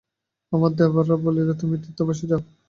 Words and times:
আমার 0.51 0.71
দেবররা 0.73 1.15
বলিল–তুমি 1.25 1.75
তীর্থবাসে 1.83 2.25
যাও। 2.31 2.41